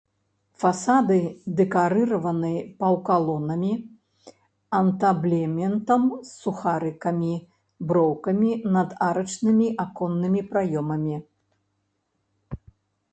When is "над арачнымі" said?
8.79-9.67